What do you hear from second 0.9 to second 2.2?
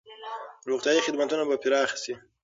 خدمتونه به پراخ شي.